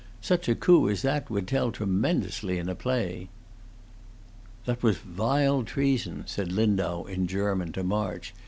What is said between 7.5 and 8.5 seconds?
to March.